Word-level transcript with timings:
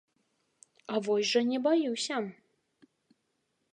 А 0.93 1.01
вось 1.07 1.29
жа 1.31 1.41
не 1.51 1.59
баюся! 1.67 2.17